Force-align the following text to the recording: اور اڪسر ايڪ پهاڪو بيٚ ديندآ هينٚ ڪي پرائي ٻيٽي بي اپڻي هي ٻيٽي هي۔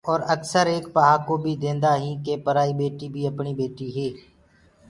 اور 0.09 0.19
اڪسر 0.33 0.65
ايڪ 0.73 0.85
پهاڪو 0.95 1.33
بيٚ 1.43 1.59
ديندآ 1.63 1.91
هينٚ 2.03 2.21
ڪي 2.25 2.33
پرائي 2.45 2.71
ٻيٽي 2.79 3.07
بي 3.13 3.21
اپڻي 3.31 3.49
هي 3.53 3.57
ٻيٽي 3.59 3.87
هي۔ 3.97 4.07